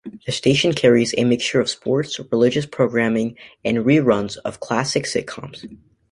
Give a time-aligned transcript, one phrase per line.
[0.25, 5.67] The station carries a mixture of sports, religious programming, and reruns of classic sitcoms.